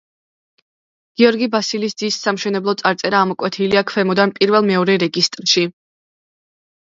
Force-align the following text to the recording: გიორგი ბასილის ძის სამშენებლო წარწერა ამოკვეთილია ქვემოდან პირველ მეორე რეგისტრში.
გიორგი 1.21 1.49
ბასილის 1.55 1.95
ძის 2.01 2.15
სამშენებლო 2.23 2.73
წარწერა 2.79 3.19
ამოკვეთილია 3.25 3.83
ქვემოდან 3.91 4.33
პირველ 4.39 4.65
მეორე 4.71 4.95
რეგისტრში. 5.05 5.67